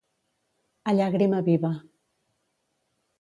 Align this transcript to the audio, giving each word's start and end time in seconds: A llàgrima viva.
A 0.93 0.95
llàgrima 0.99 1.43
viva. 1.49 1.73